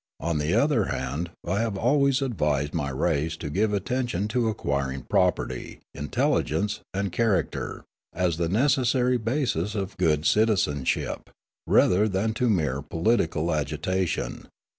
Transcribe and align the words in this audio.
On 0.19 0.39
the 0.39 0.55
other 0.55 0.85
hand, 0.85 1.29
I 1.45 1.59
have 1.59 1.77
always 1.77 2.23
advised 2.23 2.73
my 2.73 2.89
race 2.89 3.37
to 3.37 3.51
give 3.51 3.71
attention 3.71 4.27
to 4.29 4.49
acquiring 4.49 5.03
property, 5.03 5.79
intelligence, 5.93 6.79
and 6.91 7.11
character, 7.11 7.83
as 8.11 8.37
the 8.37 8.49
necessary 8.49 9.17
bases 9.19 9.75
of 9.75 9.95
good 9.97 10.25
citizenship, 10.25 11.29
rather 11.67 12.07
than 12.09 12.33
to 12.33 12.49
mere 12.49 12.81
political 12.81 13.53
agitation. 13.53 14.47